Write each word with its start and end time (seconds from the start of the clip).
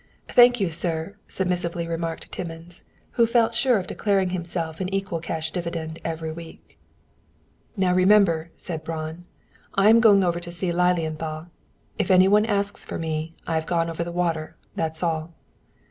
"Thank 0.29 0.59
you, 0.59 0.71
sir," 0.71 1.15
submissively 1.27 1.85
remarked 1.87 2.31
Timmins, 2.31 2.81
who 3.11 3.27
felt 3.27 3.53
sure 3.53 3.77
of 3.77 3.85
declaring 3.85 4.31
himself 4.31 4.79
an 4.81 4.91
equal 4.91 5.19
cash 5.19 5.51
dividend 5.51 5.99
every 6.03 6.31
week. 6.31 6.79
"Now 7.77 7.93
remember," 7.93 8.49
said 8.57 8.83
Braun, 8.83 9.25
"I 9.75 9.91
am 9.91 9.99
going 9.99 10.23
over 10.23 10.39
to 10.39 10.51
see 10.51 10.71
Lilienthal. 10.71 11.49
If 11.99 12.09
any 12.09 12.27
one 12.27 12.47
asks 12.47 12.83
for 12.83 12.97
me, 12.97 13.35
I 13.45 13.53
have 13.53 13.67
gone 13.67 13.91
over 13.91 14.03
the 14.03 14.11
water, 14.11 14.55
that's 14.75 15.03
all. 15.03 15.35